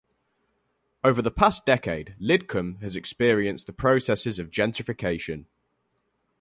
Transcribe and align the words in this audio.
Over 1.03 1.21
the 1.21 1.29
past 1.29 1.63
decade, 1.63 2.15
Lidcombe 2.19 2.81
has 2.81 2.95
experienced 2.95 3.67
the 3.67 3.71
processes 3.71 4.39
of 4.39 4.49
gentrification. 4.49 5.45